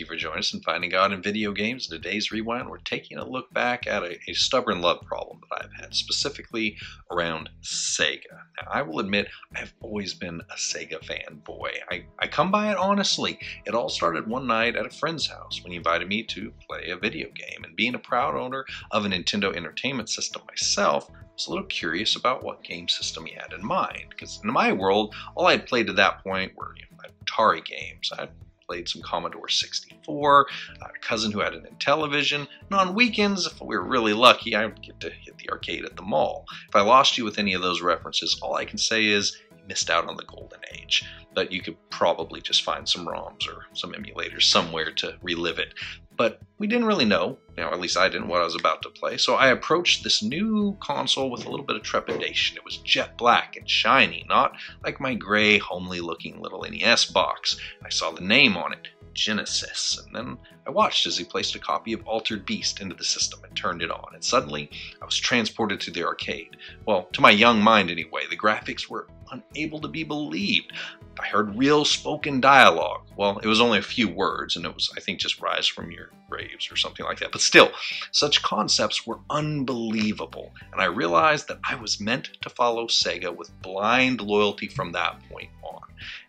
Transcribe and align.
you 0.00 0.06
for 0.06 0.16
joining 0.16 0.38
us 0.38 0.54
in 0.54 0.60
Finding 0.60 0.90
God 0.90 1.12
in 1.12 1.22
Video 1.22 1.52
Games. 1.52 1.90
In 1.90 2.00
today's 2.00 2.32
Rewind, 2.32 2.68
we're 2.68 2.78
taking 2.78 3.18
a 3.18 3.28
look 3.28 3.52
back 3.52 3.86
at 3.86 4.02
a, 4.02 4.18
a, 4.28 4.32
stubborn 4.32 4.80
love 4.80 5.02
problem 5.04 5.40
that 5.50 5.64
I've 5.66 5.80
had, 5.80 5.94
specifically 5.94 6.78
around 7.10 7.50
Sega. 7.62 8.32
Now, 8.32 8.68
I 8.70 8.80
will 8.80 8.98
admit, 8.98 9.28
I've 9.54 9.74
always 9.82 10.14
been 10.14 10.40
a 10.40 10.54
Sega 10.54 11.00
fanboy. 11.04 11.70
I, 11.90 12.04
I 12.18 12.26
come 12.28 12.50
by 12.50 12.70
it 12.70 12.78
honestly. 12.78 13.38
It 13.66 13.74
all 13.74 13.90
started 13.90 14.26
one 14.26 14.46
night 14.46 14.74
at 14.74 14.86
a 14.86 14.90
friend's 14.90 15.26
house 15.26 15.60
when 15.62 15.72
he 15.72 15.76
invited 15.76 16.08
me 16.08 16.22
to 16.24 16.50
play 16.66 16.88
a 16.88 16.96
video 16.96 17.28
game. 17.28 17.62
And 17.62 17.76
being 17.76 17.94
a 17.94 17.98
proud 17.98 18.34
owner 18.34 18.64
of 18.90 19.04
a 19.04 19.08
Nintendo 19.08 19.54
Entertainment 19.54 20.08
System 20.08 20.42
myself, 20.48 21.10
was 21.34 21.46
a 21.46 21.50
little 21.50 21.66
curious 21.66 22.16
about 22.16 22.42
what 22.42 22.64
game 22.64 22.88
system 22.88 23.26
he 23.26 23.34
had 23.34 23.52
in 23.52 23.64
mind. 23.64 24.06
Because 24.08 24.40
in 24.42 24.50
my 24.50 24.72
world, 24.72 25.14
all 25.34 25.46
I 25.46 25.52
had 25.52 25.66
played 25.66 25.88
to 25.88 25.92
that 25.94 26.24
point 26.24 26.52
were 26.56 26.74
you 26.76 26.84
know, 26.90 27.08
Atari 27.26 27.64
games. 27.64 28.10
I'd 28.18 28.30
played 28.70 28.88
some 28.88 29.02
Commodore 29.02 29.48
64. 29.48 30.46
I 30.80 30.84
had 30.86 30.94
a 30.94 30.98
cousin 31.00 31.32
who 31.32 31.40
had 31.40 31.54
an 31.54 31.66
Intellivision. 31.74 32.46
And 32.70 32.78
on 32.78 32.94
weekends, 32.94 33.44
if 33.44 33.60
we 33.60 33.76
were 33.76 33.82
really 33.82 34.12
lucky, 34.12 34.54
I 34.54 34.66
would 34.66 34.80
get 34.80 35.00
to 35.00 35.10
hit 35.10 35.38
the 35.38 35.50
arcade 35.50 35.84
at 35.84 35.96
the 35.96 36.02
mall. 36.02 36.44
If 36.68 36.76
I 36.76 36.82
lost 36.82 37.18
you 37.18 37.24
with 37.24 37.40
any 37.40 37.52
of 37.54 37.62
those 37.62 37.82
references, 37.82 38.38
all 38.40 38.54
I 38.54 38.64
can 38.64 38.78
say 38.78 39.06
is 39.06 39.36
you 39.50 39.64
missed 39.66 39.90
out 39.90 40.06
on 40.06 40.16
the 40.16 40.24
golden 40.24 40.60
age. 40.72 41.04
But 41.34 41.50
you 41.50 41.60
could 41.62 41.78
probably 41.90 42.40
just 42.40 42.62
find 42.62 42.88
some 42.88 43.06
ROMs 43.06 43.48
or 43.48 43.64
some 43.72 43.92
emulators 43.92 44.42
somewhere 44.42 44.92
to 44.92 45.16
relive 45.20 45.58
it 45.58 45.74
but 46.20 46.38
we 46.60 46.66
didn't 46.66 46.84
really 46.84 47.06
know, 47.06 47.38
you 47.56 47.64
know, 47.64 47.70
at 47.70 47.80
least 47.80 47.96
I 47.96 48.10
didn't, 48.10 48.28
what 48.28 48.42
I 48.42 48.44
was 48.44 48.54
about 48.54 48.82
to 48.82 48.90
play. 48.90 49.16
So 49.16 49.34
I 49.34 49.48
approached 49.48 50.04
this 50.04 50.22
new 50.22 50.76
console 50.78 51.30
with 51.30 51.46
a 51.46 51.50
little 51.50 51.64
bit 51.64 51.76
of 51.76 51.82
trepidation. 51.82 52.58
It 52.58 52.64
was 52.66 52.76
jet 52.76 53.16
black 53.16 53.56
and 53.56 53.68
shiny, 53.68 54.26
not 54.28 54.52
like 54.84 55.00
my 55.00 55.14
gray, 55.14 55.56
homely 55.56 56.00
looking 56.00 56.38
little 56.38 56.62
NES 56.68 57.06
box. 57.06 57.58
I 57.82 57.88
saw 57.88 58.10
the 58.10 58.20
name 58.20 58.58
on 58.58 58.74
it, 58.74 58.88
Genesis, 59.14 60.02
and 60.04 60.14
then 60.14 60.36
I 60.66 60.70
watched 60.70 61.06
as 61.06 61.16
he 61.16 61.24
placed 61.24 61.54
a 61.54 61.58
copy 61.58 61.94
of 61.94 62.06
Altered 62.06 62.44
Beast 62.44 62.80
into 62.80 62.94
the 62.94 63.04
system 63.04 63.40
and 63.42 63.56
turned 63.56 63.80
it 63.80 63.90
on, 63.90 64.10
and 64.12 64.22
suddenly 64.22 64.70
I 65.00 65.06
was 65.06 65.16
transported 65.16 65.80
to 65.80 65.90
the 65.90 66.04
arcade. 66.04 66.58
Well, 66.86 67.08
to 67.14 67.22
my 67.22 67.30
young 67.30 67.62
mind 67.62 67.90
anyway, 67.90 68.24
the 68.28 68.36
graphics 68.36 68.86
were 68.86 69.08
unable 69.32 69.80
to 69.80 69.88
be 69.88 70.04
believed. 70.04 70.72
I 71.18 71.26
heard 71.26 71.56
real 71.56 71.84
spoken 71.84 72.40
dialogue. 72.40 73.02
Well, 73.16 73.38
it 73.38 73.46
was 73.46 73.60
only 73.60 73.78
a 73.78 73.82
few 73.82 74.08
words, 74.08 74.56
and 74.56 74.64
it 74.64 74.74
was, 74.74 74.92
I 74.96 75.00
think, 75.00 75.18
just 75.18 75.40
rise 75.40 75.66
from 75.66 75.90
your 75.90 76.10
graves 76.50 76.70
or 76.70 76.76
something 76.76 77.06
like 77.06 77.18
that. 77.20 77.32
But 77.32 77.40
still, 77.40 77.70
such 78.12 78.42
concepts 78.42 79.06
were 79.06 79.18
unbelievable, 79.28 80.52
and 80.72 80.80
I 80.80 80.86
realized 80.86 81.48
that 81.48 81.60
I 81.64 81.74
was 81.74 82.00
meant 82.00 82.30
to 82.42 82.50
follow 82.50 82.86
Sega 82.86 83.34
with 83.34 83.50
blind 83.62 84.20
loyalty 84.20 84.68
from 84.68 84.92
that 84.92 85.20
point 85.30 85.50
on. 85.62 85.80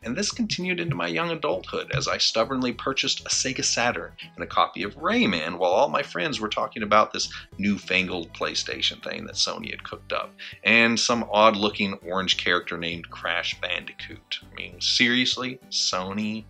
And 0.04 0.18
this 0.18 0.32
continued 0.32 0.80
into 0.80 0.96
my 0.96 1.08
young 1.08 1.30
adulthood 1.30 1.92
as 1.96 2.08
I 2.08 2.18
stubbornly 2.18 2.74
purchased 2.74 3.22
a 3.22 3.30
Sega 3.30 3.64
Saturn 3.64 4.12
and 4.36 4.44
a 4.44 4.48
copy 4.48 4.84
of 4.84 4.98
Rayman 4.98 5.58
while 5.58 5.72
all 5.72 5.88
my 5.88 6.04
friends 6.04 6.42
were 6.42 6.50
talking 6.50 6.84
about 6.84 7.14
this 7.14 7.32
newfangled 7.58 8.34
PlayStation 8.34 9.02
thing 9.02 9.26
that 9.26 9.36
Sony 9.36 9.72
had 9.72 9.84
cooked 9.84 10.12
up, 10.12 10.34
and 10.64 11.00
some 11.00 11.26
odd 11.32 11.56
looking 11.56 11.94
orange 12.06 12.38
character 12.38 12.78
named 12.78 13.10
Crash 13.10 13.60
Bandicoot. 13.62 14.40
I 14.52 14.56
mean, 14.56 14.82
seriously? 14.82 15.60
Sony? 15.70 16.46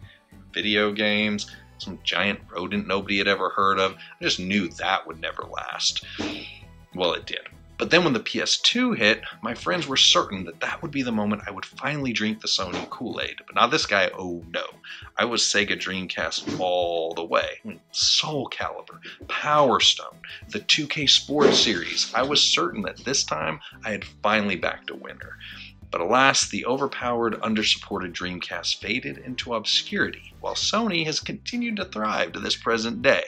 Video 0.54 0.92
games? 0.92 1.50
Some 1.82 1.98
giant 2.04 2.42
rodent 2.48 2.86
nobody 2.86 3.18
had 3.18 3.28
ever 3.28 3.50
heard 3.50 3.80
of? 3.80 3.94
I 3.96 4.24
just 4.24 4.40
knew 4.40 4.68
that 4.70 5.08
would 5.08 5.20
never 5.20 5.42
last. 5.44 6.06
Well, 6.94 7.14
it 7.14 7.26
did. 7.26 7.50
But 7.80 7.90
then 7.90 8.04
when 8.04 8.14
the 8.14 8.20
PS2 8.20 8.96
hit, 8.96 9.24
my 9.42 9.56
friends 9.56 9.88
were 9.88 9.98
certain 9.98 10.46
that 10.46 10.60
that 10.60 10.84
would 10.84 10.92
be 10.92 11.02
the 11.02 11.12
moment 11.12 11.42
I 11.48 11.52
would 11.52 11.66
finally 11.66 12.14
drink 12.14 12.40
the 12.40 12.48
Sony 12.48 12.88
Kool 12.92 13.20
Aid. 13.20 13.38
But 13.48 13.56
not 13.56 13.72
this 13.72 13.88
guy, 13.88 14.12
oh 14.16 14.44
no. 14.54 14.62
I 15.18 15.26
was 15.26 15.42
Sega 15.42 15.76
Dreamcast 15.76 16.60
all 16.60 17.16
the 17.16 17.24
way. 17.24 17.60
Soul 17.92 18.48
Calibur, 18.52 19.00
Power 19.28 19.80
Stone, 19.80 20.20
the 20.50 20.60
2K 20.60 21.10
Sports 21.10 21.58
Series. 21.58 22.14
I 22.14 22.22
was 22.22 22.44
certain 22.44 22.84
that 22.84 22.98
this 22.98 23.24
time 23.24 23.60
I 23.84 23.90
had 23.90 24.06
finally 24.06 24.58
backed 24.58 24.92
a 24.92 24.96
winner. 24.96 25.40
But 25.92 26.02
alas, 26.02 26.48
the 26.48 26.66
overpowered, 26.66 27.34
undersupported 27.42 28.14
Dreamcast 28.14 28.78
faded 28.78 29.18
into 29.18 29.54
obscurity, 29.54 30.34
while 30.40 30.56
Sony 30.56 31.06
has 31.06 31.20
continued 31.20 31.76
to 31.76 31.86
thrive 31.86 32.32
to 32.32 32.40
this 32.40 32.56
present 32.56 33.02
day. 33.02 33.26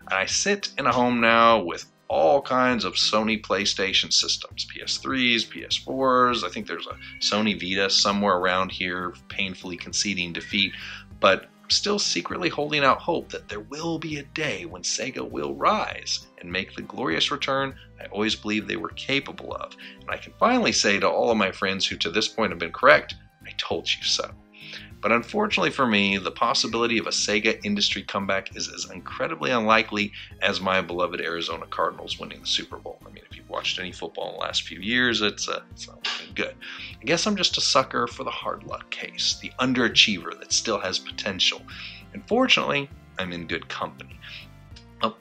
And 0.00 0.14
I 0.14 0.24
sit 0.26 0.70
in 0.78 0.86
a 0.86 0.92
home 0.92 1.20
now 1.20 1.62
with 1.62 1.86
all 2.08 2.42
kinds 2.42 2.84
of 2.84 2.94
Sony 2.94 3.40
PlayStation 3.40 4.12
systems 4.12 4.66
PS3s, 4.66 5.46
PS4s. 5.46 6.42
I 6.42 6.48
think 6.48 6.66
there's 6.66 6.88
a 6.88 6.96
Sony 7.20 7.58
Vita 7.58 7.88
somewhere 7.88 8.36
around 8.36 8.72
here, 8.72 9.14
painfully 9.28 9.76
conceding 9.76 10.32
defeat, 10.32 10.72
but 11.20 11.48
still 11.70 11.98
secretly 11.98 12.48
holding 12.48 12.84
out 12.84 13.00
hope 13.00 13.30
that 13.30 13.48
there 13.48 13.60
will 13.60 13.98
be 13.98 14.18
a 14.18 14.24
day 14.24 14.64
when 14.64 14.82
Sega 14.82 15.28
will 15.28 15.54
rise 15.54 16.26
and 16.38 16.50
make 16.50 16.74
the 16.74 16.82
glorious 16.82 17.30
return 17.30 17.74
I 18.00 18.06
always 18.06 18.34
believed 18.34 18.66
they 18.66 18.76
were 18.76 18.90
capable 18.90 19.54
of. 19.54 19.76
And 20.00 20.10
I 20.10 20.16
can 20.16 20.32
finally 20.38 20.72
say 20.72 20.98
to 20.98 21.08
all 21.08 21.30
of 21.30 21.36
my 21.36 21.52
friends 21.52 21.86
who 21.86 21.96
to 21.96 22.10
this 22.10 22.28
point 22.28 22.50
have 22.50 22.58
been 22.58 22.72
correct, 22.72 23.14
I 23.46 23.50
told 23.58 23.88
you 23.88 24.02
so. 24.02 24.30
But 25.00 25.12
unfortunately 25.12 25.70
for 25.70 25.86
me, 25.86 26.18
the 26.18 26.30
possibility 26.30 26.98
of 26.98 27.06
a 27.06 27.10
Sega 27.10 27.58
industry 27.64 28.02
comeback 28.02 28.54
is 28.56 28.68
as 28.68 28.90
incredibly 28.90 29.50
unlikely 29.50 30.12
as 30.42 30.60
my 30.60 30.80
beloved 30.80 31.20
Arizona 31.20 31.66
Cardinals 31.66 32.18
winning 32.18 32.40
the 32.40 32.46
Super 32.46 32.76
Bowl. 32.76 32.98
I 33.06 33.10
mean, 33.10 33.24
if 33.28 33.36
you've 33.36 33.48
watched 33.48 33.78
any 33.78 33.92
football 33.92 34.28
in 34.28 34.34
the 34.34 34.40
last 34.40 34.62
few 34.64 34.80
years, 34.80 35.22
it's, 35.22 35.48
uh, 35.48 35.62
it's 35.70 35.88
not 35.88 36.06
looking 36.06 36.34
good. 36.34 36.54
I 37.00 37.04
guess 37.04 37.26
I'm 37.26 37.36
just 37.36 37.56
a 37.56 37.62
sucker 37.62 38.06
for 38.06 38.24
the 38.24 38.30
hard 38.30 38.64
luck 38.64 38.90
case, 38.90 39.38
the 39.40 39.52
underachiever 39.58 40.38
that 40.38 40.52
still 40.52 40.78
has 40.78 40.98
potential. 40.98 41.62
And 42.12 42.26
fortunately, 42.28 42.90
I'm 43.18 43.32
in 43.32 43.46
good 43.46 43.68
company. 43.68 44.18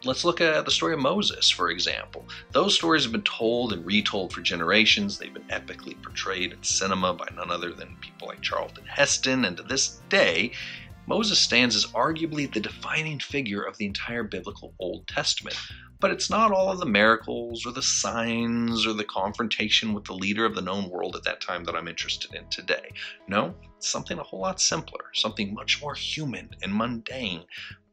Let's 0.04 0.26
look 0.26 0.42
at 0.42 0.66
the 0.66 0.72
story 0.72 0.94
of 0.94 1.00
Moses, 1.00 1.50
for 1.50 1.70
example. 1.70 2.26
Those 2.52 2.76
stories 2.76 3.04
have 3.04 3.14
been 3.14 3.22
told 3.22 3.72
and 3.72 3.86
retold 3.86 4.34
for 4.34 4.42
generations. 4.42 5.18
They've 5.18 5.34
been 5.34 5.44
epically 5.44 6.02
portrayed 6.02 6.52
in 6.52 6.64
cinema 6.64 7.14
by 7.14 7.28
none 7.34 7.50
other 7.50 7.72
than 7.74 7.96
people 8.02 8.28
like 8.28 8.42
Charlton 8.42 8.86
Heston, 8.86 9.46
and 9.46 9.56
to 9.58 9.64
this 9.64 10.02
day, 10.10 10.52
Moses 11.08 11.40
stands 11.40 11.76
as 11.76 11.88
arguably 11.88 12.52
the 12.52 12.60
defining 12.60 13.20
figure 13.20 13.64
of 13.64 13.78
the 13.78 13.86
entire 13.86 14.24
biblical 14.24 14.74
Old 14.80 15.08
Testament. 15.08 15.58
But 16.00 16.12
it's 16.12 16.30
not 16.30 16.52
all 16.52 16.72
of 16.72 16.80
the 16.80 16.86
miracles 16.86 17.66
or 17.66 17.74
the 17.74 17.82
signs 17.82 18.86
or 18.86 18.94
the 18.94 19.04
confrontation 19.04 19.94
with 19.94 20.06
the 20.06 20.14
leader 20.14 20.46
of 20.46 20.56
the 20.56 20.62
known 20.62 20.90
world 20.90 21.16
at 21.16 21.24
that 21.24 21.42
time 21.42 21.66
that 21.66 21.76
I'm 21.76 21.88
interested 21.90 22.34
in 22.36 22.48
today. 22.50 22.92
No, 23.28 23.54
it's 23.76 23.90
something 23.90 24.18
a 24.18 24.24
whole 24.24 24.40
lot 24.40 24.62
simpler, 24.62 25.06
something 25.14 25.54
much 25.54 25.82
more 25.82 25.96
human 25.96 26.52
and 26.62 26.74
mundane, 26.74 27.44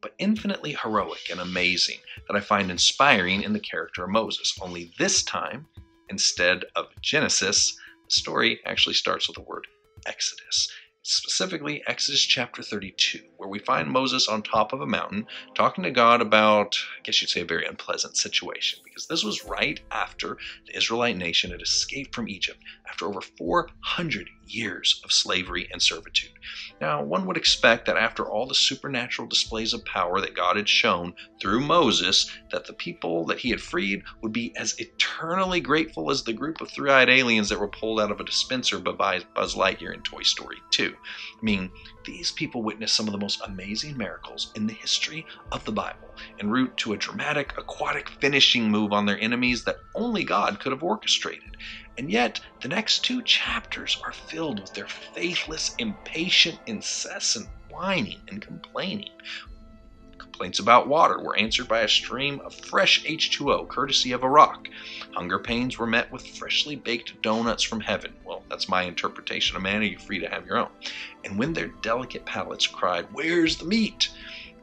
but 0.00 0.14
infinitely 0.18 0.76
heroic 0.82 1.30
and 1.30 1.40
amazing 1.40 1.98
that 2.28 2.36
I 2.36 2.40
find 2.40 2.70
inspiring 2.70 3.42
in 3.42 3.52
the 3.52 3.60
character 3.60 4.04
of 4.04 4.10
Moses. 4.10 4.56
Only 4.60 4.92
this 4.98 5.22
time, 5.22 5.66
instead 6.08 6.64
of 6.74 6.86
Genesis, 7.02 7.76
the 8.04 8.14
story 8.14 8.60
actually 8.66 8.94
starts 8.94 9.28
with 9.28 9.36
the 9.36 9.42
word 9.42 9.66
Exodus 10.06 10.70
specifically 11.06 11.82
Exodus 11.86 12.22
chapter 12.22 12.62
32, 12.62 13.20
where 13.36 13.48
we 13.48 13.60
find 13.60 13.88
Moses 13.88 14.26
on 14.26 14.42
top 14.42 14.72
of 14.72 14.80
a 14.80 14.86
mountain 14.86 15.26
talking 15.54 15.84
to 15.84 15.90
God 15.92 16.20
about, 16.20 16.76
I 16.98 17.02
guess 17.04 17.20
you'd 17.20 17.30
say, 17.30 17.42
a 17.42 17.44
very 17.44 17.64
unpleasant 17.64 18.16
situation, 18.16 18.80
because 18.84 19.06
this 19.06 19.22
was 19.22 19.44
right 19.44 19.80
after 19.92 20.36
the 20.66 20.76
Israelite 20.76 21.16
nation 21.16 21.52
had 21.52 21.62
escaped 21.62 22.12
from 22.14 22.28
Egypt 22.28 22.58
after 22.88 23.06
over 23.06 23.20
400 23.20 24.28
years 24.46 25.00
of 25.04 25.12
slavery 25.12 25.68
and 25.72 25.80
servitude. 25.80 26.30
Now, 26.80 27.02
one 27.02 27.26
would 27.26 27.36
expect 27.36 27.86
that 27.86 27.96
after 27.96 28.28
all 28.28 28.46
the 28.46 28.54
supernatural 28.54 29.28
displays 29.28 29.72
of 29.72 29.84
power 29.84 30.20
that 30.20 30.36
God 30.36 30.56
had 30.56 30.68
shown 30.68 31.14
through 31.40 31.60
Moses, 31.60 32.30
that 32.50 32.66
the 32.66 32.72
people 32.72 33.26
that 33.26 33.38
he 33.38 33.50
had 33.50 33.60
freed 33.60 34.02
would 34.22 34.32
be 34.32 34.52
as 34.56 34.78
eternally 34.78 35.60
grateful 35.60 36.10
as 36.10 36.22
the 36.22 36.32
group 36.32 36.60
of 36.60 36.70
three 36.70 36.90
eyed 36.90 37.08
aliens 37.08 37.48
that 37.48 37.60
were 37.60 37.68
pulled 37.68 38.00
out 38.00 38.10
of 38.10 38.20
a 38.20 38.24
dispenser 38.24 38.78
by 38.78 39.20
Buzz 39.34 39.54
Lightyear 39.54 39.94
in 39.94 40.02
Toy 40.02 40.22
Story 40.22 40.58
2. 40.70 40.95
I 41.32 41.44
mean, 41.44 41.70
these 42.04 42.32
people 42.32 42.62
witnessed 42.62 42.94
some 42.94 43.06
of 43.06 43.12
the 43.12 43.18
most 43.18 43.40
amazing 43.44 43.96
miracles 43.96 44.52
in 44.54 44.66
the 44.66 44.74
history 44.74 45.26
of 45.52 45.64
the 45.64 45.72
Bible, 45.72 46.14
en 46.40 46.50
route 46.50 46.76
to 46.78 46.92
a 46.92 46.96
dramatic 46.96 47.52
aquatic 47.58 48.08
finishing 48.08 48.70
move 48.70 48.92
on 48.92 49.06
their 49.06 49.18
enemies 49.20 49.64
that 49.64 49.80
only 49.94 50.24
God 50.24 50.60
could 50.60 50.72
have 50.72 50.82
orchestrated. 50.82 51.56
And 51.98 52.10
yet, 52.10 52.40
the 52.60 52.68
next 52.68 53.04
two 53.04 53.22
chapters 53.22 53.98
are 54.04 54.12
filled 54.12 54.60
with 54.60 54.74
their 54.74 54.88
faithless, 54.88 55.74
impatient, 55.78 56.58
incessant 56.66 57.48
whining 57.70 58.20
and 58.28 58.40
complaining. 58.40 59.10
Complaints 60.18 60.58
about 60.58 60.88
water 60.88 61.18
were 61.18 61.36
answered 61.36 61.68
by 61.68 61.80
a 61.80 61.88
stream 61.88 62.40
of 62.44 62.54
fresh 62.54 63.04
H2O, 63.04 63.68
courtesy 63.68 64.12
of 64.12 64.22
a 64.22 64.28
rock. 64.28 64.68
Hunger 65.14 65.38
pains 65.38 65.78
were 65.78 65.86
met 65.86 66.12
with 66.12 66.26
freshly 66.26 66.76
baked 66.76 67.22
donuts 67.22 67.62
from 67.62 67.80
heaven. 67.80 68.12
That's 68.48 68.68
my 68.68 68.82
interpretation 68.82 69.56
of 69.56 69.62
manna. 69.62 69.86
You're 69.86 70.00
free 70.00 70.20
to 70.20 70.28
have 70.28 70.46
your 70.46 70.58
own. 70.58 70.68
And 71.24 71.38
when 71.38 71.52
their 71.52 71.68
delicate 71.82 72.24
palates 72.24 72.66
cried, 72.66 73.06
Where's 73.12 73.56
the 73.56 73.64
meat? 73.64 74.10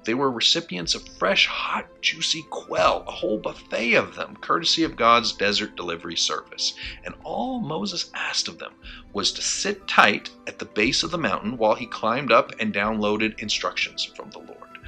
They 0.06 0.13
were 0.13 0.31
recipients 0.31 0.95
of 0.95 1.07
fresh, 1.18 1.47
hot, 1.47 1.88
juicy 2.01 2.44
quail, 2.50 3.06
a 3.07 3.12
whole 3.12 3.38
buffet 3.38 3.94
of 3.94 4.15
them, 4.15 4.35
courtesy 4.35 4.83
of 4.83 4.97
God's 4.97 5.31
desert 5.31 5.77
delivery 5.77 6.18
service. 6.18 6.74
And 7.06 7.15
all 7.24 7.62
Moses 7.62 8.12
asked 8.13 8.50
of 8.50 8.59
them 8.59 8.74
was 9.13 9.31
to 9.31 9.41
sit 9.41 9.88
tight 9.88 10.29
at 10.45 10.59
the 10.59 10.65
base 10.65 11.03
of 11.03 11.12
the 11.12 11.18
mountain 11.18 11.57
while 11.57 11.75
he 11.75 11.86
climbed 11.86 12.33
up 12.33 12.51
and 12.59 12.74
downloaded 12.74 13.39
instructions 13.39 14.03
from 14.03 14.29
the 14.31 14.39
Lord. 14.39 14.79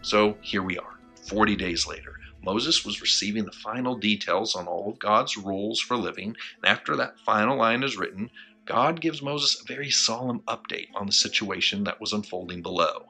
So 0.00 0.38
here 0.40 0.62
we 0.62 0.78
are, 0.78 0.98
40 1.28 1.54
days 1.56 1.86
later. 1.86 2.16
Moses 2.42 2.84
was 2.84 3.00
receiving 3.00 3.44
the 3.44 3.52
final 3.52 3.96
details 3.96 4.56
on 4.56 4.66
all 4.66 4.90
of 4.90 4.98
God's 4.98 5.36
rules 5.36 5.80
for 5.80 5.96
living, 5.96 6.36
and 6.62 6.66
after 6.66 6.96
that 6.96 7.20
final 7.20 7.56
line 7.56 7.84
is 7.84 7.96
written, 7.96 8.30
God 8.64 9.00
gives 9.00 9.22
Moses 9.22 9.60
a 9.60 9.72
very 9.72 9.90
solemn 9.90 10.40
update 10.40 10.88
on 10.94 11.06
the 11.06 11.12
situation 11.12 11.84
that 11.84 12.00
was 12.00 12.12
unfolding 12.12 12.62
below. 12.62 13.06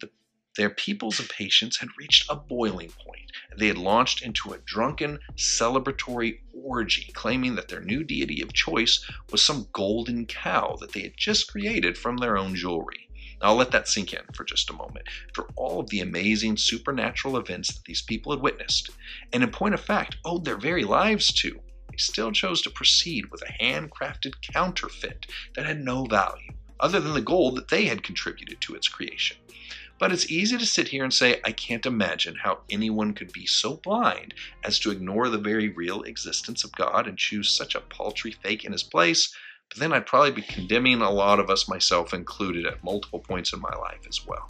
The, 0.00 0.10
their 0.56 0.70
people's 0.70 1.20
impatience 1.20 1.78
had 1.78 1.90
reached 1.98 2.28
a 2.28 2.36
boiling 2.36 2.90
point, 2.90 3.30
and 3.50 3.60
they 3.60 3.68
had 3.68 3.78
launched 3.78 4.22
into 4.22 4.52
a 4.52 4.58
drunken 4.58 5.20
celebratory 5.36 6.40
orgy, 6.52 7.10
claiming 7.14 7.54
that 7.54 7.68
their 7.68 7.82
new 7.82 8.02
deity 8.02 8.42
of 8.42 8.52
choice 8.52 9.04
was 9.30 9.42
some 9.42 9.68
golden 9.72 10.26
cow 10.26 10.76
that 10.80 10.92
they 10.92 11.02
had 11.02 11.16
just 11.16 11.50
created 11.50 11.96
from 11.96 12.16
their 12.16 12.36
own 12.36 12.56
jewelry. 12.56 13.05
Now, 13.40 13.48
I'll 13.48 13.56
let 13.56 13.70
that 13.72 13.88
sink 13.88 14.12
in 14.12 14.22
for 14.34 14.44
just 14.44 14.70
a 14.70 14.74
moment. 14.74 15.06
For 15.34 15.48
all 15.56 15.80
of 15.80 15.90
the 15.90 16.00
amazing 16.00 16.56
supernatural 16.56 17.36
events 17.36 17.74
that 17.74 17.84
these 17.84 18.02
people 18.02 18.32
had 18.32 18.40
witnessed, 18.40 18.90
and 19.32 19.42
in 19.42 19.50
point 19.50 19.74
of 19.74 19.80
fact, 19.80 20.16
owed 20.24 20.44
their 20.44 20.58
very 20.58 20.84
lives 20.84 21.32
to, 21.34 21.60
they 21.90 21.98
still 21.98 22.32
chose 22.32 22.62
to 22.62 22.70
proceed 22.70 23.30
with 23.30 23.42
a 23.42 23.62
handcrafted 23.62 24.34
counterfeit 24.52 25.26
that 25.54 25.66
had 25.66 25.80
no 25.80 26.04
value, 26.04 26.52
other 26.80 27.00
than 27.00 27.14
the 27.14 27.20
gold 27.20 27.56
that 27.56 27.68
they 27.68 27.86
had 27.86 28.02
contributed 28.02 28.60
to 28.62 28.74
its 28.74 28.88
creation. 28.88 29.36
But 29.98 30.12
it's 30.12 30.30
easy 30.30 30.58
to 30.58 30.66
sit 30.66 30.88
here 30.88 31.04
and 31.04 31.14
say, 31.14 31.40
I 31.44 31.52
can't 31.52 31.86
imagine 31.86 32.36
how 32.42 32.60
anyone 32.68 33.14
could 33.14 33.32
be 33.32 33.46
so 33.46 33.80
blind 33.82 34.34
as 34.62 34.78
to 34.80 34.90
ignore 34.90 35.30
the 35.30 35.38
very 35.38 35.70
real 35.70 36.02
existence 36.02 36.64
of 36.64 36.72
God 36.72 37.06
and 37.06 37.16
choose 37.16 37.50
such 37.50 37.74
a 37.74 37.80
paltry 37.80 38.30
fake 38.30 38.64
in 38.64 38.72
his 38.72 38.82
place. 38.82 39.34
But 39.70 39.78
then 39.78 39.92
I'd 39.92 40.06
probably 40.06 40.32
be 40.32 40.42
condemning 40.42 41.00
a 41.00 41.10
lot 41.10 41.40
of 41.40 41.50
us, 41.50 41.68
myself 41.68 42.14
included, 42.14 42.66
at 42.66 42.82
multiple 42.84 43.20
points 43.20 43.52
in 43.52 43.60
my 43.60 43.74
life 43.76 44.06
as 44.08 44.26
well. 44.26 44.48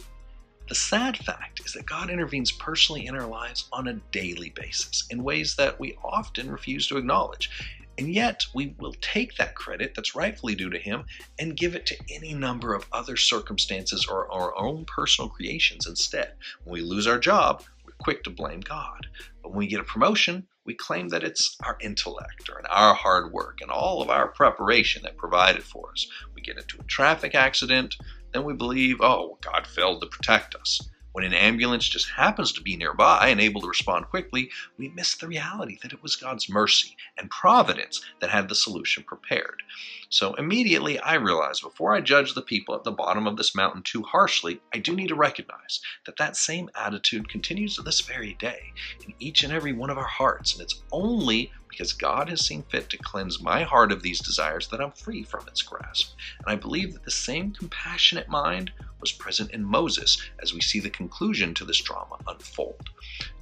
The 0.67 0.75
sad 0.75 1.17
fact 1.17 1.61
is 1.65 1.71
that 1.73 1.85
God 1.85 2.09
intervenes 2.09 2.51
personally 2.51 3.07
in 3.07 3.15
our 3.15 3.27
lives 3.27 3.69
on 3.71 3.87
a 3.87 4.01
daily 4.11 4.49
basis 4.49 5.05
in 5.09 5.23
ways 5.23 5.55
that 5.55 5.79
we 5.79 5.97
often 6.03 6.51
refuse 6.51 6.87
to 6.87 6.97
acknowledge. 6.97 7.49
And 7.97 8.13
yet, 8.13 8.45
we 8.53 8.75
will 8.77 8.93
take 9.01 9.35
that 9.37 9.55
credit 9.55 9.95
that's 9.95 10.13
rightfully 10.13 10.55
due 10.55 10.69
to 10.69 10.77
Him 10.77 11.05
and 11.39 11.57
give 11.57 11.73
it 11.73 11.85
to 11.87 11.97
any 12.11 12.33
number 12.33 12.75
of 12.75 12.85
other 12.91 13.15
circumstances 13.15 14.05
or 14.05 14.31
our 14.31 14.55
own 14.57 14.85
personal 14.85 15.29
creations 15.29 15.87
instead. 15.87 16.33
When 16.63 16.73
we 16.73 16.81
lose 16.81 17.07
our 17.07 17.17
job, 17.17 17.63
we're 17.85 17.93
quick 17.93 18.23
to 18.25 18.29
blame 18.29 18.59
God. 18.59 19.07
But 19.41 19.49
when 19.49 19.59
we 19.59 19.67
get 19.67 19.79
a 19.79 19.85
promotion, 19.85 20.47
we 20.67 20.75
claim 20.75 21.07
that 21.07 21.23
it's 21.23 21.57
our 21.65 21.77
intellect 21.81 22.49
or 22.49 22.61
our 22.69 22.93
hard 22.93 23.31
work 23.31 23.59
and 23.61 23.71
all 23.71 24.01
of 24.01 24.09
our 24.09 24.27
preparation 24.27 25.01
that 25.03 25.17
provided 25.17 25.63
for 25.63 25.91
us. 25.91 26.05
We 26.35 26.41
get 26.41 26.57
into 26.57 26.77
a 26.79 26.83
traffic 26.83 27.33
accident, 27.33 27.95
then 28.33 28.43
we 28.43 28.53
believe, 28.53 28.97
oh, 29.01 29.39
God 29.41 29.65
failed 29.65 30.01
to 30.01 30.07
protect 30.07 30.53
us. 30.53 30.89
When 31.17 31.25
an 31.25 31.33
ambulance 31.33 31.89
just 31.89 32.11
happens 32.11 32.53
to 32.53 32.61
be 32.61 32.75
nearby 32.75 33.29
and 33.29 33.41
able 33.41 33.59
to 33.61 33.67
respond 33.67 34.07
quickly, 34.07 34.51
we 34.77 34.89
miss 34.89 35.17
the 35.17 35.27
reality 35.27 35.79
that 35.81 35.91
it 35.91 36.03
was 36.03 36.15
God's 36.15 36.47
mercy 36.47 36.95
and 37.17 37.31
providence 37.31 37.99
that 38.21 38.29
had 38.29 38.49
the 38.49 38.53
solution 38.53 39.03
prepared. 39.03 39.63
So 40.11 40.35
immediately 40.35 40.99
I 40.99 41.15
realize 41.15 41.59
before 41.59 41.95
I 41.95 42.01
judge 42.01 42.35
the 42.35 42.43
people 42.43 42.75
at 42.75 42.83
the 42.83 42.91
bottom 42.91 43.25
of 43.25 43.35
this 43.35 43.55
mountain 43.55 43.81
too 43.81 44.03
harshly, 44.03 44.61
I 44.71 44.77
do 44.77 44.95
need 44.95 45.07
to 45.07 45.15
recognize 45.15 45.79
that 46.05 46.17
that 46.17 46.37
same 46.37 46.69
attitude 46.75 47.29
continues 47.29 47.75
to 47.77 47.81
this 47.81 48.01
very 48.01 48.35
day 48.35 48.59
in 49.03 49.15
each 49.17 49.43
and 49.43 49.51
every 49.51 49.73
one 49.73 49.89
of 49.89 49.97
our 49.97 50.05
hearts. 50.05 50.53
And 50.53 50.61
it's 50.61 50.83
only 50.91 51.51
because 51.67 51.93
God 51.93 52.29
has 52.29 52.45
seen 52.45 52.63
fit 52.69 52.91
to 52.91 52.97
cleanse 52.97 53.41
my 53.41 53.63
heart 53.63 53.91
of 53.91 54.03
these 54.03 54.21
desires 54.21 54.67
that 54.67 54.79
I'm 54.79 54.91
free 54.91 55.23
from 55.23 55.47
its 55.47 55.63
grasp. 55.63 56.15
And 56.45 56.53
I 56.53 56.61
believe 56.61 56.93
that 56.93 57.05
the 57.05 57.11
same 57.11 57.53
compassionate 57.53 58.29
mind 58.29 58.71
was 59.01 59.13
present 59.13 59.51
in 59.51 59.63
Moses 59.63 60.17
as 60.43 60.53
we 60.53 60.61
see 60.61 60.79
the 60.79 60.89
conclusion 60.89 61.53
to 61.55 61.65
this 61.65 61.81
drama 61.81 62.17
unfold. 62.27 62.81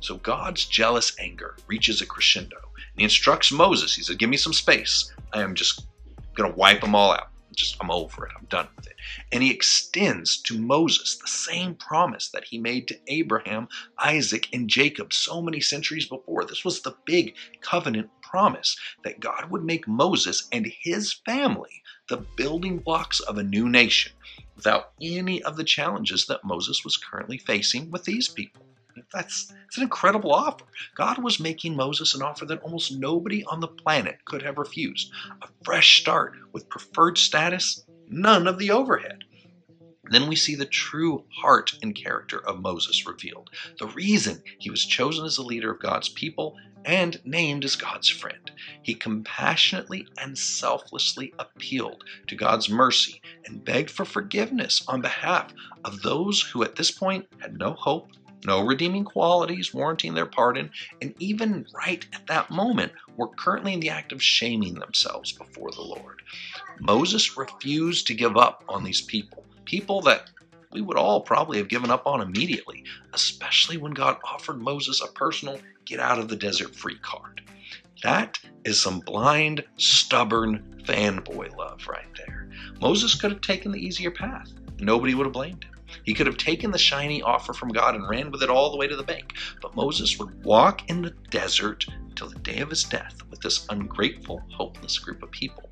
So 0.02 0.18
God's 0.18 0.68
jealous 0.68 1.16
anger 1.20 1.56
reaches 1.68 2.02
a 2.02 2.08
crescendo. 2.08 2.58
And 2.58 3.02
he 3.02 3.06
instructs 3.06 3.52
Moses, 3.52 3.96
he 3.96 4.04
said, 4.04 4.20
Give 4.20 4.30
me 4.32 4.38
some 4.38 4.54
space. 4.54 5.12
I 5.34 5.42
am 5.42 5.56
just 5.56 5.88
going 6.38 6.52
to 6.52 6.58
wipe 6.58 6.82
them 6.82 6.96
all 6.96 7.14
out. 7.14 7.28
Just, 7.56 7.78
I'm 7.82 7.92
over 7.92 8.26
it. 8.26 8.34
I'm 8.40 8.48
done 8.48 8.68
with 8.76 8.88
it. 8.88 8.98
And 9.32 9.44
he 9.44 9.52
extends 9.52 10.42
to 10.44 10.60
Moses 10.60 11.18
the 11.22 11.30
same 11.30 11.76
promise 11.76 12.30
that 12.32 12.46
he 12.46 12.60
made 12.60 12.88
to 12.90 13.00
Abraham, 13.08 13.70
Isaac, 14.00 14.50
and 14.54 14.70
Jacob 14.70 15.14
so 15.14 15.42
many 15.42 15.62
centuries 15.62 16.10
before. 16.10 16.46
This 16.46 16.66
was 16.66 16.82
the 16.82 16.98
big 17.06 17.36
covenant 17.62 18.12
promise 18.24 18.78
that 19.06 19.22
God 19.22 19.52
would 19.52 19.64
make 19.64 19.88
Moses 19.88 20.48
and 20.52 20.68
his 20.84 21.14
family 21.26 21.84
the 22.10 22.28
building 22.38 22.80
blocks 22.82 23.22
of 23.22 23.40
a 23.40 23.44
new 23.44 23.70
nation 23.70 24.12
without 24.56 24.92
any 25.02 25.44
of 25.44 25.58
the 25.58 25.64
challenges 25.64 26.26
that 26.28 26.44
Moses 26.44 26.84
was 26.84 26.98
currently 26.98 27.38
facing 27.38 27.92
with 27.92 28.06
these 28.06 28.28
people. 28.28 28.66
That's, 29.14 29.48
that's 29.48 29.78
an 29.78 29.84
incredible 29.84 30.34
offer. 30.34 30.66
God 30.96 31.18
was 31.18 31.40
making 31.40 31.76
Moses 31.76 32.16
an 32.16 32.22
offer 32.22 32.46
that 32.46 32.62
almost 32.62 32.98
nobody 32.98 33.44
on 33.44 33.60
the 33.60 33.68
planet 33.68 34.24
could 34.24 34.42
have 34.42 34.58
refused. 34.58 35.12
A 35.42 35.48
fresh 35.64 36.00
start 36.00 36.34
with 36.54 36.70
preferred 36.70 37.18
status, 37.18 37.84
none 38.08 38.48
of 38.48 38.58
the 38.58 38.72
overhead. 38.72 39.25
Then 40.10 40.28
we 40.28 40.36
see 40.36 40.56
the 40.56 40.66
true 40.66 41.26
heart 41.30 41.74
and 41.82 41.96
character 41.96 42.46
of 42.46 42.62
Moses 42.62 43.08
revealed. 43.08 43.50
The 43.80 43.88
reason 43.88 44.44
he 44.60 44.70
was 44.70 44.86
chosen 44.86 45.26
as 45.26 45.36
the 45.36 45.42
leader 45.42 45.72
of 45.72 45.82
God's 45.82 46.10
people 46.10 46.56
and 46.86 47.20
named 47.26 47.66
as 47.66 47.76
God's 47.76 48.10
friend. 48.10 48.52
He 48.84 48.94
compassionately 48.94 50.08
and 50.22 50.38
selflessly 50.38 51.34
appealed 51.40 52.04
to 52.28 52.36
God's 52.36 52.70
mercy 52.70 53.22
and 53.46 53.66
begged 53.66 53.90
for 53.90 54.06
forgiveness 54.06 54.84
on 54.88 55.02
behalf 55.02 55.54
of 55.84 56.04
those 56.04 56.42
who 56.42 56.64
at 56.64 56.76
this 56.76 56.92
point 56.92 57.28
had 57.40 57.58
no 57.58 57.74
hope, 57.74 58.12
no 58.46 58.62
redeeming 58.62 59.04
qualities 59.04 59.74
warranting 59.74 60.14
their 60.14 60.28
pardon, 60.28 60.70
and 61.02 61.16
even 61.20 61.66
right 61.74 62.06
at 62.14 62.28
that 62.28 62.52
moment 62.52 62.92
were 63.18 63.30
currently 63.30 63.74
in 63.74 63.80
the 63.80 63.90
act 63.90 64.12
of 64.12 64.22
shaming 64.22 64.76
themselves 64.76 65.32
before 65.32 65.72
the 65.72 65.82
Lord. 65.82 66.22
Moses 66.80 67.36
refused 67.38 68.06
to 68.08 68.14
give 68.14 68.38
up 68.38 68.64
on 68.70 68.84
these 68.84 69.02
people, 69.02 69.44
people 69.66 70.02
that 70.02 70.30
we 70.72 70.82
would 70.82 70.98
all 70.98 71.22
probably 71.22 71.58
have 71.58 71.70
given 71.70 71.90
up 71.90 72.06
on 72.06 72.22
immediately, 72.22 72.84
especially 73.14 73.78
when 73.78 73.94
God 73.94 74.18
offered 74.24 74.62
Moses 74.62 75.02
a 75.02 75.12
personal 75.14 75.60
get 75.86 76.00
out 76.00 76.20
of 76.20 76.28
the 76.28 76.36
desert 76.36 76.76
free 76.76 76.98
card. 77.00 77.42
That 78.04 78.40
is 78.66 78.82
some 78.82 79.00
blind, 79.00 79.64
stubborn 79.78 80.84
fanboy 80.86 81.56
love 81.56 81.88
right 81.88 82.08
there. 82.18 82.50
Moses 82.82 83.16
could 83.16 83.32
have 83.32 83.42
taken 83.42 83.72
the 83.72 83.84
easier 83.84 84.12
path. 84.12 84.52
Nobody 84.80 85.16
would 85.16 85.26
have 85.26 85.34
blamed 85.34 85.64
him. 85.64 85.72
He 86.04 86.14
could 86.14 86.28
have 86.28 86.38
taken 86.38 86.72
the 86.72 86.78
shiny 86.78 87.22
offer 87.22 87.54
from 87.54 87.70
God 87.70 87.96
and 87.96 88.10
ran 88.10 88.32
with 88.32 88.44
it 88.44 88.50
all 88.50 88.70
the 88.70 88.78
way 88.78 88.88
to 88.88 88.96
the 88.96 89.04
bank. 89.04 89.34
But 89.62 89.76
Moses 89.76 90.20
would 90.20 90.44
walk 90.44 90.90
in 90.90 91.02
the 91.02 91.16
desert 91.30 91.86
until 91.90 92.30
the 92.30 92.40
day 92.40 92.60
of 92.60 92.70
his 92.70 92.84
death 92.84 93.22
with 93.30 93.40
this 93.42 93.66
ungrateful, 93.70 94.44
hopeless 94.52 95.00
group 95.00 95.24
of 95.24 95.32
people 95.32 95.70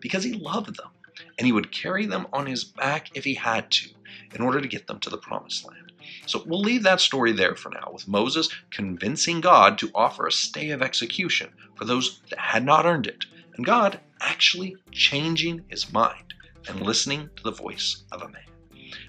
because 0.00 0.22
he 0.22 0.34
loved 0.34 0.76
them 0.76 0.90
and 1.38 1.46
he 1.46 1.52
would 1.52 1.72
carry 1.72 2.06
them 2.06 2.26
on 2.32 2.46
his 2.46 2.64
back 2.64 3.10
if 3.14 3.24
he 3.24 3.34
had 3.34 3.70
to 3.70 3.88
in 4.34 4.42
order 4.42 4.60
to 4.60 4.68
get 4.68 4.86
them 4.86 4.98
to 5.00 5.10
the 5.10 5.18
promised 5.18 5.64
land. 5.64 5.92
So 6.26 6.42
we'll 6.46 6.60
leave 6.60 6.82
that 6.82 7.00
story 7.00 7.32
there 7.32 7.54
for 7.54 7.70
now, 7.70 7.90
with 7.92 8.08
Moses 8.08 8.48
convincing 8.70 9.40
God 9.40 9.78
to 9.78 9.90
offer 9.94 10.26
a 10.26 10.32
stay 10.32 10.70
of 10.70 10.82
execution 10.82 11.50
for 11.76 11.84
those 11.84 12.20
that 12.30 12.38
had 12.38 12.64
not 12.64 12.86
earned 12.86 13.06
it, 13.06 13.24
and 13.56 13.64
God 13.64 14.00
actually 14.20 14.76
changing 14.92 15.64
his 15.68 15.92
mind 15.92 16.34
and 16.68 16.80
listening 16.80 17.30
to 17.36 17.42
the 17.42 17.52
voice 17.52 18.04
of 18.12 18.22
a 18.22 18.28
man. 18.28 18.42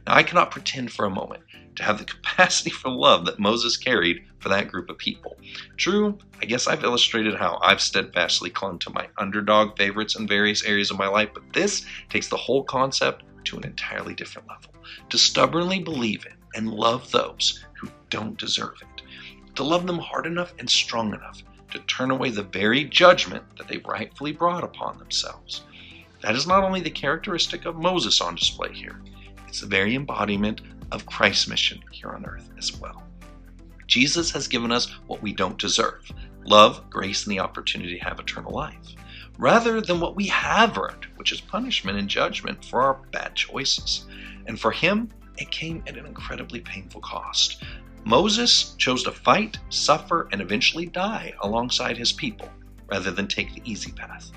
Now, 0.06 0.16
I 0.16 0.24
cannot 0.24 0.52
pretend 0.52 0.92
for 0.92 1.06
a 1.06 1.10
moment 1.10 1.44
to 1.76 1.84
have 1.84 1.98
the 1.98 2.06
capacity 2.16 2.70
for 2.70 2.90
love 2.90 3.26
that 3.26 3.40
Moses 3.40 3.78
carried 3.78 4.24
for 4.40 4.50
that 4.50 4.68
group 4.68 4.90
of 4.90 4.98
people. 4.98 5.38
True, 5.78 6.18
I 6.42 6.46
guess 6.46 6.68
I've 6.68 6.84
illustrated 6.84 7.36
how 7.36 7.60
I've 7.62 7.82
steadfastly 7.82 8.50
clung 8.50 8.80
to 8.80 8.90
my 8.90 9.08
underdog 9.18 9.78
favorites 9.78 10.16
in 10.16 10.28
various 10.28 10.64
areas 10.64 10.92
of 10.92 10.98
my 10.98 11.08
life, 11.08 11.30
but 11.34 11.54
this 11.54 11.86
takes 12.10 12.28
the 12.28 12.38
whole 12.38 12.64
concept 12.64 13.24
to 13.46 13.58
an 13.58 13.66
entirely 13.66 14.14
different 14.14 14.48
level. 14.48 14.72
To 15.10 15.18
stubbornly 15.18 15.80
believe 15.80 16.26
in 16.26 16.34
and 16.56 16.74
love 16.74 17.12
those 17.12 17.64
who 17.80 17.90
don't 18.10 18.38
deserve 18.38 18.76
it. 18.82 19.04
To 19.56 19.64
love 19.64 19.88
them 19.88 20.00
hard 20.00 20.26
enough 20.26 20.54
and 20.60 20.70
strong 20.70 21.14
enough 21.14 21.42
to 21.72 21.80
turn 21.80 22.12
away 22.12 22.30
the 22.30 22.44
very 22.44 22.86
judgment 22.86 23.44
that 23.58 23.68
they 23.68 23.78
rightfully 23.80 24.32
brought 24.32 24.64
upon 24.64 24.98
themselves. 24.98 25.64
That 26.22 26.36
is 26.36 26.48
not 26.48 26.64
only 26.64 26.82
the 26.82 26.90
characteristic 26.90 27.66
of 27.66 27.76
Moses 27.76 28.22
on 28.22 28.36
display 28.36 28.74
here, 28.74 29.02
it's 29.48 29.62
the 29.62 29.68
very 29.68 29.96
embodiment 29.96 30.62
of 30.92 31.06
Christ's 31.06 31.48
mission 31.48 31.84
here 31.92 32.10
on 32.10 32.26
earth 32.26 32.50
as 32.58 32.80
well. 32.80 33.04
Jesus 33.88 34.32
has 34.32 34.48
given 34.48 34.72
us 34.72 34.92
what 35.08 35.22
we 35.22 35.34
don't 35.34 35.60
deserve 35.60 36.12
love, 36.46 36.90
grace, 36.90 37.26
and 37.26 37.32
the 37.32 37.40
opportunity 37.40 37.98
to 37.98 38.04
have 38.06 38.20
eternal 38.20 38.52
life, 38.52 38.96
rather 39.40 39.82
than 39.82 40.00
what 40.00 40.16
we 40.16 40.28
have 40.28 40.78
earned, 40.78 41.08
which 41.16 41.32
is 41.32 41.42
punishment 41.42 41.98
and 41.98 42.08
judgment 42.08 42.64
for 42.64 42.82
our 42.82 42.94
bad 43.12 43.36
choices. 43.36 44.06
And 44.46 44.60
for 44.60 44.72
him, 44.72 45.10
it 45.38 45.50
came 45.52 45.84
at 45.88 45.98
an 45.98 46.06
incredibly 46.06 46.60
painful 46.60 47.02
cost. 47.02 47.64
Moses 48.04 48.76
chose 48.78 49.04
to 49.04 49.12
fight, 49.12 49.58
suffer, 49.70 50.30
and 50.32 50.40
eventually 50.40 50.86
die 50.86 51.34
alongside 51.42 51.98
his 51.98 52.12
people 52.12 52.50
rather 52.88 53.10
than 53.10 53.28
take 53.28 53.54
the 53.54 53.62
easy 53.70 53.92
path. 53.92 54.32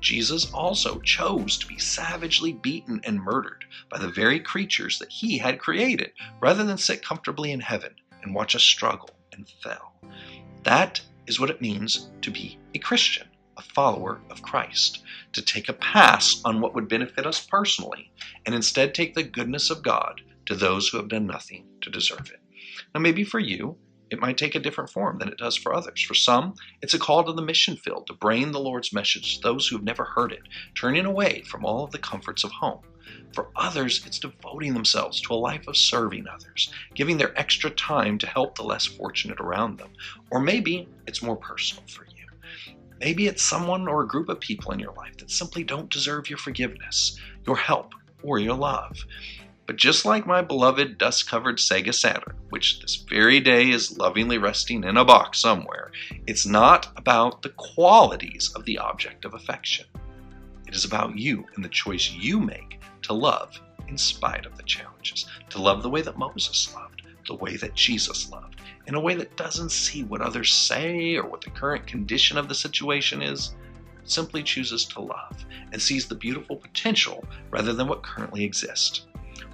Jesus 0.00 0.52
also 0.52 1.00
chose 1.00 1.58
to 1.58 1.66
be 1.66 1.78
savagely 1.78 2.52
beaten 2.52 3.00
and 3.04 3.20
murdered 3.20 3.64
by 3.90 3.98
the 3.98 4.08
very 4.08 4.38
creatures 4.40 4.98
that 4.98 5.10
he 5.10 5.38
had 5.38 5.58
created 5.58 6.12
rather 6.40 6.64
than 6.64 6.78
sit 6.78 7.04
comfortably 7.04 7.50
in 7.52 7.60
heaven 7.60 7.94
and 8.22 8.34
watch 8.34 8.54
us 8.54 8.62
struggle 8.62 9.10
and 9.32 9.48
fail. 9.62 9.92
That 10.62 11.00
is 11.26 11.40
what 11.40 11.50
it 11.50 11.60
means 11.60 12.10
to 12.22 12.30
be 12.30 12.58
a 12.74 12.78
Christian, 12.78 13.28
a 13.56 13.62
follower 13.62 14.20
of 14.30 14.42
Christ, 14.42 15.02
to 15.32 15.42
take 15.42 15.68
a 15.68 15.74
pass 15.74 16.40
on 16.44 16.60
what 16.60 16.74
would 16.74 16.88
benefit 16.88 17.26
us 17.26 17.44
personally 17.44 18.10
and 18.46 18.54
instead 18.54 18.94
take 18.94 19.14
the 19.14 19.22
goodness 19.22 19.70
of 19.70 19.82
God 19.82 20.20
to 20.46 20.54
those 20.54 20.88
who 20.88 20.96
have 20.96 21.08
done 21.08 21.26
nothing 21.26 21.66
to 21.82 21.90
deserve 21.90 22.30
it. 22.30 22.40
Now, 22.94 23.00
maybe 23.00 23.24
for 23.24 23.38
you, 23.38 23.76
it 24.10 24.20
might 24.20 24.38
take 24.38 24.54
a 24.54 24.60
different 24.60 24.90
form 24.90 25.18
than 25.18 25.28
it 25.28 25.38
does 25.38 25.56
for 25.56 25.74
others. 25.74 26.00
For 26.02 26.14
some, 26.14 26.54
it's 26.82 26.94
a 26.94 26.98
call 26.98 27.24
to 27.24 27.32
the 27.32 27.42
mission 27.42 27.76
field 27.76 28.06
to 28.06 28.14
bring 28.14 28.52
the 28.52 28.60
Lord's 28.60 28.92
message 28.92 29.36
to 29.36 29.42
those 29.42 29.66
who 29.66 29.76
have 29.76 29.84
never 29.84 30.04
heard 30.04 30.32
it, 30.32 30.42
turning 30.74 31.06
away 31.06 31.42
from 31.42 31.64
all 31.64 31.84
of 31.84 31.90
the 31.90 31.98
comforts 31.98 32.44
of 32.44 32.50
home. 32.50 32.80
For 33.32 33.50
others, 33.56 34.04
it's 34.06 34.18
devoting 34.18 34.74
themselves 34.74 35.20
to 35.22 35.34
a 35.34 35.36
life 35.36 35.66
of 35.66 35.76
serving 35.76 36.26
others, 36.26 36.72
giving 36.94 37.18
their 37.18 37.38
extra 37.38 37.70
time 37.70 38.18
to 38.18 38.26
help 38.26 38.54
the 38.54 38.62
less 38.62 38.86
fortunate 38.86 39.40
around 39.40 39.78
them. 39.78 39.90
Or 40.30 40.40
maybe 40.40 40.88
it's 41.06 41.22
more 41.22 41.36
personal 41.36 41.84
for 41.88 42.04
you. 42.04 42.26
Maybe 43.00 43.26
it's 43.26 43.42
someone 43.42 43.86
or 43.86 44.02
a 44.02 44.08
group 44.08 44.28
of 44.28 44.40
people 44.40 44.72
in 44.72 44.80
your 44.80 44.94
life 44.94 45.16
that 45.18 45.30
simply 45.30 45.62
don't 45.62 45.90
deserve 45.90 46.28
your 46.28 46.38
forgiveness, 46.38 47.18
your 47.46 47.56
help, 47.56 47.92
or 48.22 48.38
your 48.38 48.56
love. 48.56 48.98
But 49.68 49.76
just 49.76 50.06
like 50.06 50.26
my 50.26 50.40
beloved 50.40 50.96
dust 50.96 51.28
covered 51.28 51.58
Sega 51.58 51.92
Saturn, 51.92 52.34
which 52.48 52.80
this 52.80 52.96
very 52.96 53.38
day 53.38 53.68
is 53.68 53.98
lovingly 53.98 54.38
resting 54.38 54.82
in 54.82 54.96
a 54.96 55.04
box 55.04 55.42
somewhere, 55.42 55.92
it's 56.26 56.46
not 56.46 56.90
about 56.96 57.42
the 57.42 57.50
qualities 57.50 58.50
of 58.56 58.64
the 58.64 58.78
object 58.78 59.26
of 59.26 59.34
affection. 59.34 59.84
It 60.66 60.74
is 60.74 60.86
about 60.86 61.18
you 61.18 61.44
and 61.54 61.62
the 61.62 61.68
choice 61.68 62.10
you 62.10 62.40
make 62.40 62.80
to 63.02 63.12
love 63.12 63.60
in 63.88 63.98
spite 63.98 64.46
of 64.46 64.56
the 64.56 64.62
challenges, 64.62 65.26
to 65.50 65.60
love 65.60 65.82
the 65.82 65.90
way 65.90 66.00
that 66.00 66.16
Moses 66.16 66.74
loved, 66.74 67.02
the 67.26 67.34
way 67.34 67.58
that 67.58 67.74
Jesus 67.74 68.30
loved, 68.30 68.62
in 68.86 68.94
a 68.94 69.00
way 69.00 69.16
that 69.16 69.36
doesn't 69.36 69.70
see 69.70 70.02
what 70.02 70.22
others 70.22 70.50
say 70.50 71.14
or 71.16 71.28
what 71.28 71.42
the 71.42 71.50
current 71.50 71.86
condition 71.86 72.38
of 72.38 72.48
the 72.48 72.54
situation 72.54 73.20
is, 73.20 73.54
simply 74.04 74.42
chooses 74.42 74.86
to 74.86 75.02
love 75.02 75.44
and 75.72 75.82
sees 75.82 76.06
the 76.06 76.14
beautiful 76.14 76.56
potential 76.56 77.22
rather 77.50 77.74
than 77.74 77.86
what 77.86 78.02
currently 78.02 78.44
exists. 78.44 79.04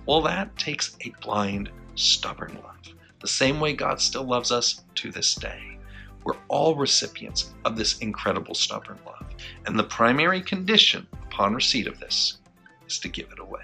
Well, 0.07 0.21
that 0.23 0.57
takes 0.59 0.97
a 1.01 1.15
blind, 1.23 1.71
stubborn 1.95 2.59
love, 2.63 2.95
the 3.21 3.29
same 3.29 3.59
way 3.59 3.73
God 3.73 4.01
still 4.01 4.25
loves 4.25 4.53
us 4.53 4.85
to 4.97 5.11
this 5.11 5.35
day. 5.35 5.79
We're 6.25 6.37
all 6.49 6.75
recipients 6.75 7.55
of 7.65 7.77
this 7.77 7.99
incredible 7.99 8.55
stubborn 8.55 8.99
love, 9.07 9.27
and 9.67 9.79
the 9.79 9.85
primary 9.85 10.43
condition 10.43 11.07
upon 11.25 11.55
receipt 11.55 11.87
of 11.87 12.01
this 12.01 12.39
is 12.87 12.99
to 12.99 13.09
give 13.09 13.33
it 13.33 13.39
away. 13.39 13.61